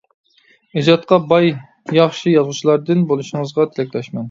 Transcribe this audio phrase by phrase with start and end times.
[0.81, 1.51] ئىجادقا باي
[1.99, 4.19] ياخشى يازغۇچىلاردىن بولۇشىڭىزغا تىلەكداشمەن.